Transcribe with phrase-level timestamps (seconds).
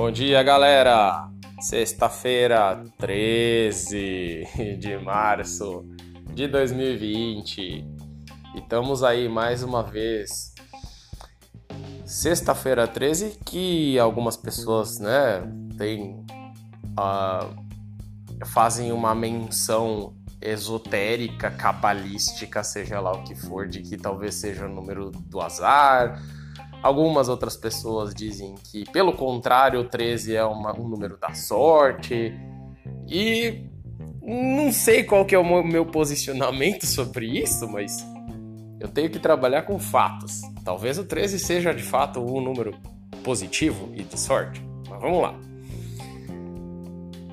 [0.00, 1.28] Bom dia, galera!
[1.60, 5.84] Sexta-feira, 13 de março
[6.32, 7.84] de 2020 e
[8.54, 10.54] estamos aí mais uma vez.
[12.06, 15.42] Sexta-feira 13, que algumas pessoas, né,
[15.76, 16.24] tem,
[16.98, 24.64] uh, fazem uma menção esotérica, cabalística, seja lá o que for, de que talvez seja
[24.64, 26.18] o número do azar.
[26.82, 32.34] Algumas outras pessoas dizem que, pelo contrário, o 13 é uma, um número da sorte.
[33.06, 33.66] E
[34.22, 37.98] não sei qual que é o meu posicionamento sobre isso, mas
[38.78, 40.40] eu tenho que trabalhar com fatos.
[40.64, 42.74] Talvez o 13 seja de fato um número
[43.22, 44.64] positivo e de sorte.
[44.88, 45.38] Mas vamos lá.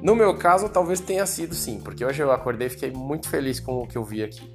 [0.02, 3.60] No meu caso, talvez tenha sido sim, porque hoje eu acordei e fiquei muito feliz
[3.60, 4.52] com o que eu vi aqui.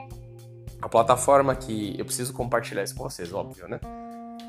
[0.80, 3.80] A plataforma que eu preciso compartilhar isso com vocês, óbvio, né?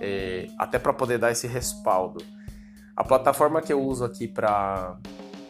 [0.02, 2.24] É, até para poder dar esse respaldo.
[2.96, 4.98] A plataforma que eu uso aqui para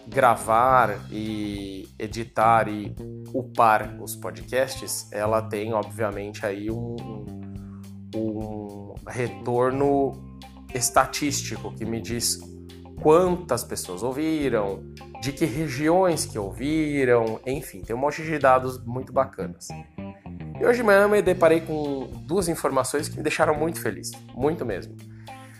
[0.08, 2.95] gravar e editar e
[3.33, 6.95] upar os podcasts, ela tem obviamente aí um,
[8.16, 10.39] um retorno
[10.73, 12.39] estatístico que me diz
[13.02, 14.83] quantas pessoas ouviram,
[15.22, 19.67] de que regiões que ouviram, enfim, tem um monte de dados muito bacanas.
[20.64, 24.11] E hoje de manhã eu me deparei com duas informações que me deixaram muito feliz,
[24.33, 24.95] muito mesmo.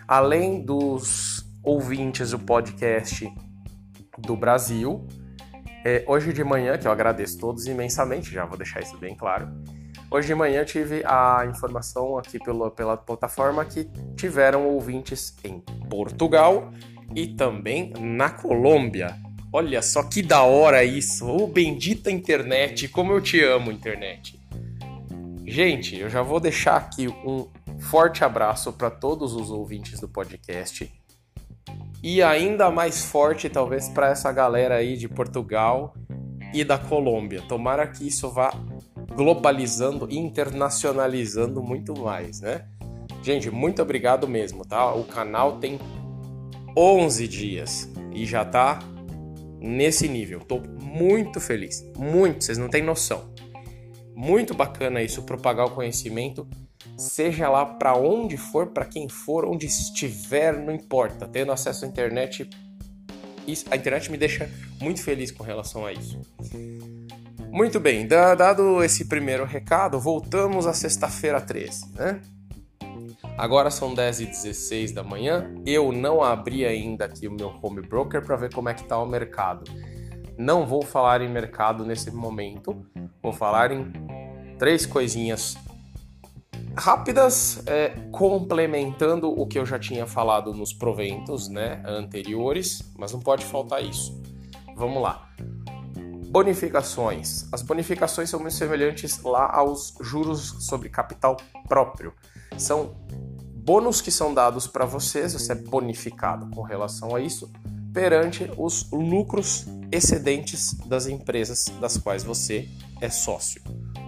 [0.08, 3.30] Além dos ouvintes do podcast
[4.18, 5.06] do Brasil,
[5.84, 9.50] é, hoje de manhã, que eu agradeço todos imensamente, já vou deixar isso bem claro.
[10.10, 15.60] Hoje de manhã tive a informação aqui pela, pela plataforma que tiveram ouvintes em
[15.90, 16.72] Portugal
[17.14, 19.18] e também na Colômbia.
[19.52, 21.28] Olha só que da hora isso!
[21.28, 24.42] Ô oh, bendita internet, como eu te amo, internet!
[25.46, 27.50] Gente, eu já vou deixar aqui um
[27.80, 30.90] forte abraço para todos os ouvintes do podcast.
[32.02, 35.94] E ainda mais forte, talvez, para essa galera aí de Portugal
[36.54, 37.42] e da Colômbia.
[37.42, 38.54] Tomara que isso vá
[39.16, 42.66] globalizando, internacionalizando muito mais, né?
[43.22, 44.94] Gente, muito obrigado mesmo, tá?
[44.94, 45.80] O canal tem
[46.76, 48.80] 11 dias e já tá
[49.62, 50.40] nesse nível.
[50.40, 53.34] Tô muito feliz, muito, vocês não têm noção.
[54.16, 56.48] Muito bacana isso, propagar o conhecimento,
[56.98, 61.28] seja lá para onde for, para quem for, onde estiver, não importa.
[61.28, 62.50] Tendo acesso à internet,
[63.70, 66.22] a internet me deixa muito feliz com relação a isso.
[67.52, 72.22] Muito bem, dado esse primeiro recado, voltamos à sexta-feira 13, né?
[73.38, 75.52] Agora são 10 e 16 da manhã.
[75.66, 78.98] Eu não abri ainda aqui o meu home broker para ver como é que está
[79.00, 79.64] o mercado.
[80.38, 82.86] Não vou falar em mercado nesse momento.
[83.22, 83.92] Vou falar em
[84.58, 85.56] três coisinhas
[86.76, 93.20] rápidas, é, complementando o que eu já tinha falado nos proventos né, anteriores, mas não
[93.20, 94.20] pode faltar isso.
[94.76, 95.30] Vamos lá.
[96.30, 97.48] Bonificações.
[97.52, 102.12] As bonificações são muito semelhantes lá aos juros sobre capital próprio.
[102.58, 102.96] São
[103.64, 107.52] bônus que são dados para vocês, você é bonificado com relação a isso,
[107.94, 112.68] perante os lucros excedentes das empresas das quais você
[113.00, 113.62] é sócio.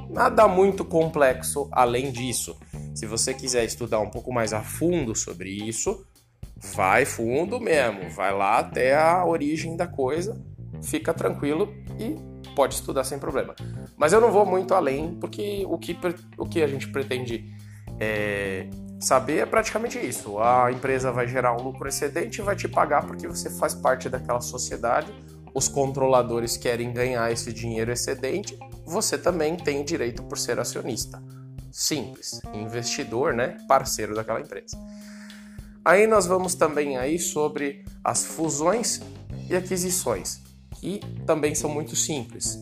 [0.10, 2.58] Nada muito complexo além disso.
[2.96, 6.06] Se você quiser estudar um pouco mais a fundo sobre isso,
[6.74, 10.42] vai fundo mesmo, vai lá até a origem da coisa,
[10.82, 12.16] fica tranquilo e
[12.56, 13.54] pode estudar sem problema.
[13.98, 15.98] Mas eu não vou muito além, porque o que,
[16.38, 17.54] o que a gente pretende
[18.00, 18.68] é,
[19.06, 20.40] saber é praticamente isso.
[20.40, 24.10] A empresa vai gerar um lucro excedente e vai te pagar porque você faz parte
[24.10, 25.14] daquela sociedade.
[25.54, 31.22] Os controladores querem ganhar esse dinheiro excedente, você também tem direito por ser acionista.
[31.72, 34.76] Simples, investidor, né, parceiro daquela empresa.
[35.84, 39.02] Aí nós vamos também aí sobre as fusões
[39.48, 40.42] e aquisições,
[40.80, 42.58] que também são muito simples.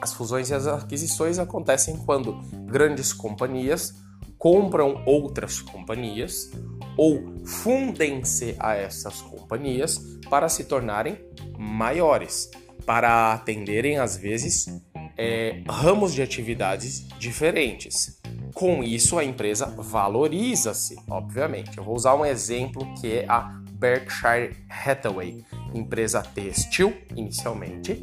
[0.00, 2.32] As fusões e as aquisições acontecem quando
[2.66, 3.94] grandes companhias
[4.40, 6.50] compram outras companhias
[6.96, 9.98] ou fundem-se a essas companhias
[10.30, 11.18] para se tornarem
[11.58, 12.50] maiores,
[12.86, 14.82] para atenderem às vezes
[15.18, 18.18] é, ramos de atividades diferentes.
[18.54, 21.76] Com isso, a empresa valoriza-se, obviamente.
[21.76, 25.44] Eu vou usar um exemplo que é a Berkshire Hathaway,
[25.74, 27.94] empresa têxtil, inicialmente,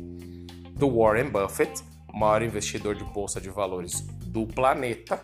[0.75, 1.83] do Warren Buffett,
[2.13, 5.19] maior investidor de bolsa de valores do planeta,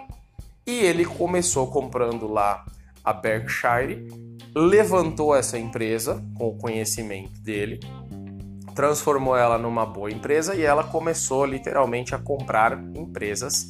[0.65, 2.65] e ele começou comprando lá
[3.04, 4.07] a Berkshire,
[4.56, 7.80] levantou essa empresa com o conhecimento dele,
[8.74, 13.68] transformou ela numa boa empresa e ela começou literalmente a comprar empresas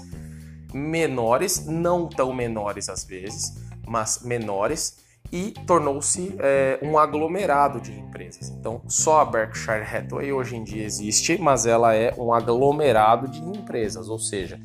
[0.74, 3.54] menores, não tão menores às vezes,
[3.88, 8.50] mas menores, e tornou-se é, um aglomerado de empresas.
[8.50, 13.42] Então, só a Berkshire Hathaway hoje em dia existe, mas ela é um aglomerado de
[13.42, 14.60] empresas, ou seja,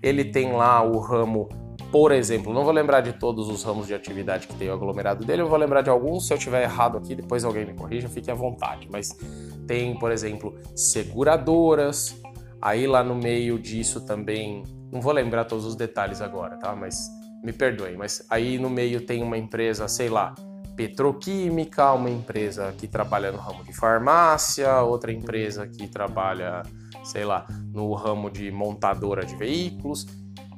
[0.00, 1.48] ele tem lá o ramo,
[1.94, 5.24] por exemplo, não vou lembrar de todos os ramos de atividade que tem o aglomerado
[5.24, 8.08] dele, eu vou lembrar de alguns, se eu tiver errado aqui, depois alguém me corrija,
[8.08, 9.16] fique à vontade, mas
[9.64, 12.20] tem, por exemplo, seguradoras,
[12.60, 16.74] aí lá no meio disso também, não vou lembrar todos os detalhes agora, tá?
[16.74, 17.08] Mas
[17.44, 20.34] me perdoem, mas aí no meio tem uma empresa, sei lá,
[20.74, 26.64] petroquímica, uma empresa que trabalha no ramo de farmácia, outra empresa que trabalha,
[27.04, 30.08] sei lá, no ramo de montadora de veículos.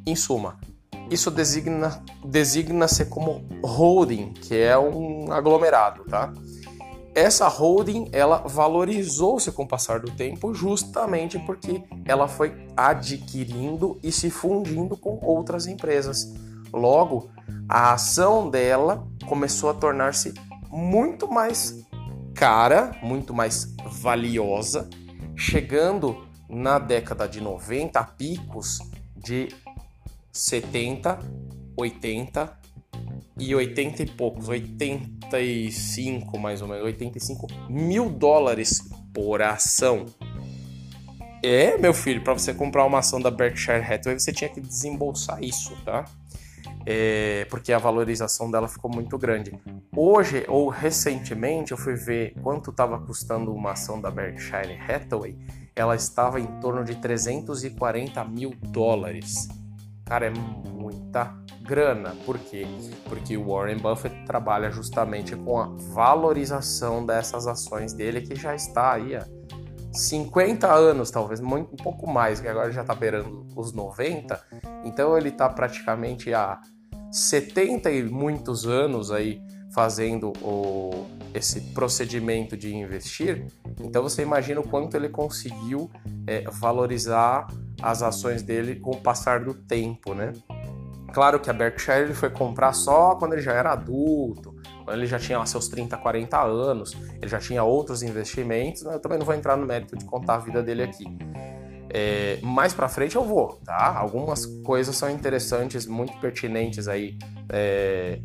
[0.07, 0.57] Em suma,
[1.11, 6.33] isso designa designa-se como holding, que é um aglomerado, tá?
[7.15, 14.13] Essa holding, ela valorizou-se com o passar do tempo justamente porque ela foi adquirindo e
[14.13, 16.35] se fundindo com outras empresas
[16.73, 17.31] Logo,
[17.69, 20.35] a ação dela começou a tornar-se
[20.71, 21.85] muito mais
[22.35, 24.89] cara, muito mais valiosa,
[25.35, 28.79] chegando na década de 90 a picos
[29.17, 29.49] de
[30.37, 31.19] 70,
[31.77, 32.59] 80
[33.39, 40.07] e 80 e poucos, 85 mais ou menos, 85 mil dólares por ação.
[41.43, 45.43] É, meu filho, para você comprar uma ação da Berkshire Hathaway, você tinha que desembolsar
[45.43, 46.05] isso, tá?
[46.87, 49.53] é, porque a valorização dela ficou muito grande.
[49.95, 55.37] Hoje, ou recentemente, eu fui ver quanto estava custando uma ação da Berkshire Hathaway,
[55.75, 59.49] ela estava em torno de 340 mil dólares.
[60.07, 62.15] Cara, é muita grana.
[62.25, 62.65] Por quê?
[63.09, 68.93] Porque o Warren Buffett trabalha justamente com a valorização dessas ações dele, que já está
[68.93, 69.27] aí há
[69.93, 74.41] 50 anos, talvez, um pouco mais, que agora já está beirando os 90.
[74.85, 76.61] Então ele está praticamente há
[77.11, 79.41] 70 e muitos anos aí
[79.77, 83.47] fazendo o, esse procedimento de investir,
[83.79, 85.91] então você imagina o quanto ele conseguiu
[86.27, 87.47] é, valorizar
[87.83, 90.33] as ações dele com o passar do tempo, né?
[91.13, 95.07] Claro que a Berkshire ele foi comprar só quando ele já era adulto, quando ele
[95.07, 98.95] já tinha lá seus 30, 40 anos, ele já tinha outros investimentos, né?
[98.95, 101.05] eu também não vou entrar no mérito de contar a vida dele aqui.
[101.91, 103.95] É, mais para frente eu vou, tá?
[103.99, 107.19] Algumas coisas são interessantes, muito pertinentes aí
[107.53, 108.21] é,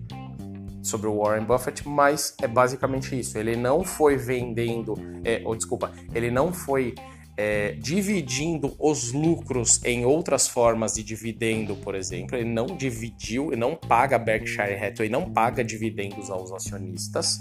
[0.81, 3.37] sobre o Warren Buffett, mas é basicamente isso.
[3.37, 6.95] Ele não foi vendendo, é, ou desculpa, ele não foi
[7.37, 12.35] é, dividindo os lucros em outras formas de dividendo, por exemplo.
[12.35, 17.37] Ele não dividiu, ele não paga Berkshire Hathaway, não paga dividendos aos acionistas,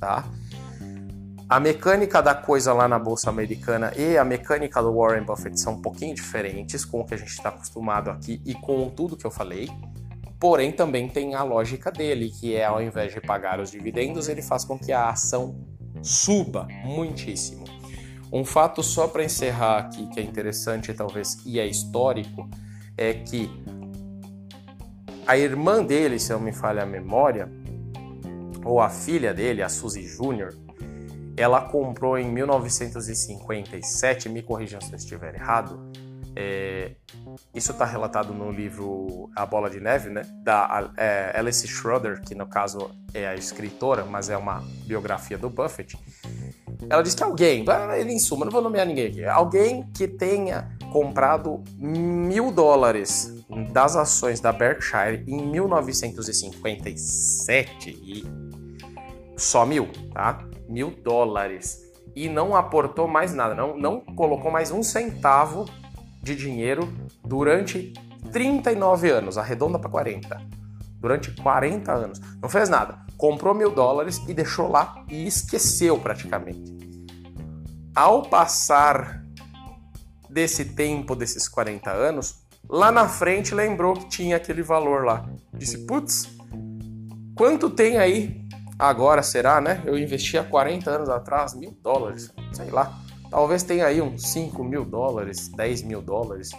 [0.00, 0.24] tá?
[1.48, 5.74] A mecânica da coisa lá na bolsa americana e a mecânica do Warren Buffett são
[5.74, 9.26] um pouquinho diferentes com o que a gente está acostumado aqui e com tudo que
[9.26, 9.68] eu falei.
[10.44, 14.42] Porém, também tem a lógica dele, que é ao invés de pagar os dividendos, ele
[14.42, 15.58] faz com que a ação
[16.02, 17.64] suba muitíssimo.
[18.30, 22.46] Um fato só para encerrar aqui que é interessante talvez e é histórico
[22.94, 23.50] é que
[25.26, 27.50] a irmã dele, se eu me falha a memória,
[28.62, 30.54] ou a filha dele, a Suzy Jr.,
[31.38, 35.90] ela comprou em 1957, me corrijam se eu estiver errado,
[36.36, 36.92] é,
[37.54, 40.22] isso está relatado no livro A Bola de Neve, né?
[40.42, 45.48] Da é, Alice Schroeder, que no caso é a escritora, mas é uma biografia do
[45.48, 45.96] Buffett.
[46.90, 47.64] Ela diz que alguém,
[47.96, 53.32] ele em suma, não vou nomear ninguém aqui, alguém que tenha comprado mil dólares
[53.72, 58.22] das ações da Berkshire em 1957 e
[59.36, 60.44] só mil, tá?
[60.68, 65.64] mil dólares e não aportou mais nada, não, não colocou mais um centavo
[66.24, 66.92] de dinheiro
[67.24, 67.92] durante
[68.32, 70.40] 39 anos, arredonda para 40.
[70.98, 72.20] Durante 40 anos.
[72.42, 72.98] Não fez nada.
[73.16, 76.74] Comprou mil dólares e deixou lá e esqueceu praticamente.
[77.94, 79.22] Ao passar
[80.28, 85.28] desse tempo, desses 40 anos, lá na frente lembrou que tinha aquele valor lá.
[85.52, 86.28] Disse: Putz,
[87.36, 88.44] quanto tem aí
[88.78, 89.82] Agora será, né?
[89.84, 92.92] Eu investi há 40 anos atrás mil dólares, sei lá.
[93.34, 96.50] Talvez tenha aí uns 5 mil dólares, 10 mil dólares.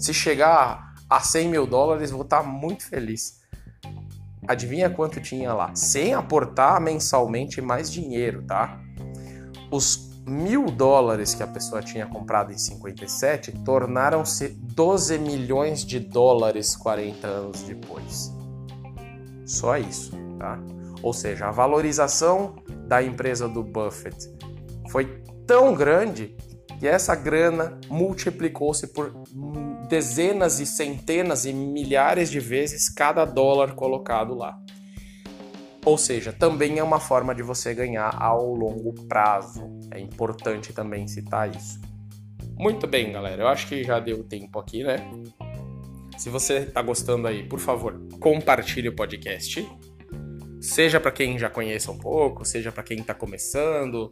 [0.00, 3.42] Se chegar a 100 mil dólares, vou estar muito feliz.
[4.48, 5.74] Adivinha quanto tinha lá?
[5.74, 8.80] Sem aportar mensalmente mais dinheiro, tá?
[9.70, 16.74] Os mil dólares que a pessoa tinha comprado em 57 tornaram-se 12 milhões de dólares
[16.74, 18.32] 40 anos depois.
[19.44, 20.58] Só isso, tá?
[21.02, 24.16] Ou seja, a valorização da empresa do Buffett
[24.88, 26.36] foi tão grande
[26.78, 29.12] que essa grana multiplicou-se por
[29.88, 34.56] dezenas e centenas e milhares de vezes cada dólar colocado lá.
[35.84, 39.62] Ou seja, também é uma forma de você ganhar ao longo prazo.
[39.90, 41.80] É importante também citar isso.
[42.58, 43.42] Muito bem, galera.
[43.42, 44.98] Eu acho que já deu tempo aqui, né?
[46.18, 49.66] Se você está gostando aí, por favor, compartilhe o podcast.
[50.60, 54.10] Seja para quem já conhece um pouco, seja para quem está começando,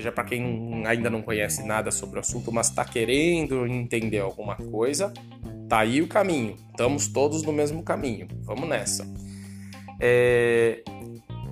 [0.00, 4.56] seja para quem ainda não conhece nada sobre o assunto, mas está querendo entender alguma
[4.56, 5.12] coisa,
[5.68, 6.56] tá aí o caminho.
[6.70, 8.26] Estamos todos no mesmo caminho.
[8.42, 9.06] Vamos nessa.
[10.00, 10.82] É...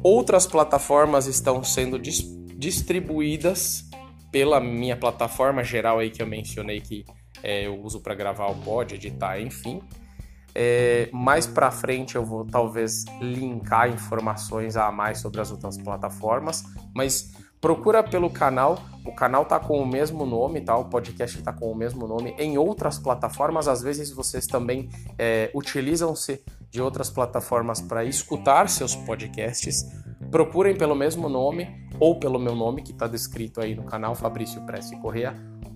[0.03, 3.89] Outras plataformas estão sendo dis distribuídas
[4.33, 7.05] pela minha plataforma geral aí que eu mencionei que
[7.41, 9.81] é, eu uso para gravar o pod, editar, enfim.
[10.53, 16.65] É, mais para frente eu vou talvez linkar informações a mais sobre as outras plataformas,
[16.93, 18.79] mas procura pelo canal.
[19.05, 20.77] O canal tá com o mesmo nome, tá?
[20.77, 23.67] O podcast tá com o mesmo nome em outras plataformas.
[23.67, 29.85] Às vezes vocês também é, utilizam-se de outras plataformas para escutar seus podcasts.
[30.31, 34.61] Procurem pelo mesmo nome ou pelo meu nome que está descrito aí no canal Fabrício
[34.67, 35.35] Prece Correa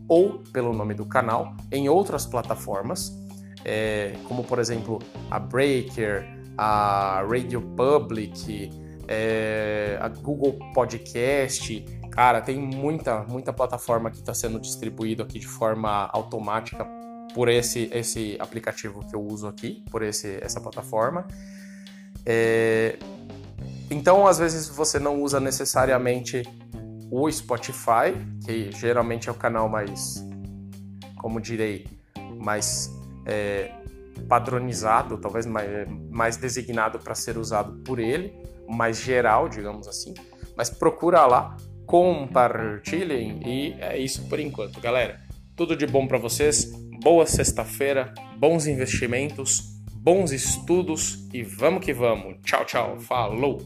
[0.08, 3.16] ou pelo nome do canal em outras plataformas,
[3.64, 4.98] é, como por exemplo
[5.30, 6.26] a Breaker,
[6.58, 8.70] a Radio Public,
[9.08, 11.84] é, a Google Podcast.
[12.10, 16.86] Cara, tem muita, muita plataforma que está sendo distribuído aqui de forma automática
[17.34, 21.26] por esse, esse aplicativo que eu uso aqui, por esse, essa plataforma.
[22.24, 22.98] É,
[23.90, 26.42] então, às vezes você não usa necessariamente
[27.10, 30.26] o Spotify, que geralmente é o canal mais,
[31.18, 31.86] como direi,
[32.38, 32.90] mais
[33.26, 33.70] é,
[34.28, 35.68] padronizado, talvez mais,
[36.10, 38.32] mais designado para ser usado por ele,
[38.68, 40.14] mais geral, digamos assim.
[40.56, 45.20] Mas procura lá, compartilhem e é isso por enquanto, galera.
[45.56, 49.62] Tudo de bom para vocês, boa sexta-feira, bons investimentos,
[49.94, 52.36] bons estudos e vamos que vamos.
[52.42, 53.60] Tchau, tchau, falou!